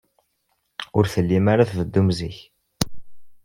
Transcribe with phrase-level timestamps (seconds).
[0.97, 2.37] Ur tellim ara tbeddum zik.